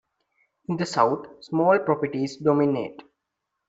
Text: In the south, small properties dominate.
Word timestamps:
In 0.67 0.77
the 0.77 0.87
south, 0.87 1.27
small 1.43 1.77
properties 1.77 2.37
dominate. 2.37 3.03